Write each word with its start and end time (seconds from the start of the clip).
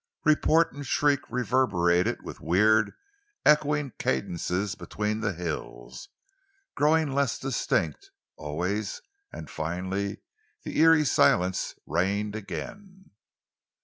Report 0.25 0.73
and 0.73 0.83
shriek 0.83 1.19
reverberated 1.29 2.23
with 2.23 2.41
weird, 2.41 2.93
echoing 3.45 3.91
cadences 3.99 4.73
between 4.73 5.19
the 5.19 5.33
hills, 5.33 6.09
growing 6.75 7.11
less 7.11 7.37
distinct 7.37 8.09
always 8.35 9.03
and 9.31 9.47
finally 9.47 10.21
the 10.63 10.79
eery 10.79 11.05
silence 11.05 11.75
reigned 11.85 12.35
again. 12.35 13.11